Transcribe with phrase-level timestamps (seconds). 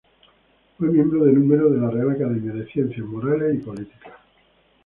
[0.79, 4.13] Fue miembro de número de la Real Academia de Ciencias Morales y Políticas.